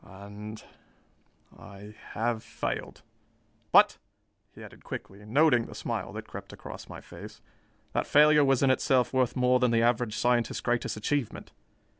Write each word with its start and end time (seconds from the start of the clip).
And... 0.03 0.63
I 1.55 1.93
have 2.13 2.41
failed! 2.41 3.03
"But," 3.71 3.99
he 4.51 4.63
added 4.63 4.83
quickly, 4.83 5.23
noting 5.25 5.67
the 5.67 5.75
smile 5.75 6.11
that 6.13 6.27
crept 6.27 6.51
across 6.51 6.89
my 6.89 7.01
face, 7.01 7.39
"that 7.93 8.07
failure 8.07 8.43
was 8.43 8.63
in 8.63 8.71
itself 8.71 9.13
worth 9.13 9.35
more 9.35 9.59
than 9.59 9.69
the 9.69 9.83
average 9.83 10.17
scientist's 10.17 10.61
greatest 10.61 10.97
achievement! 10.97 11.51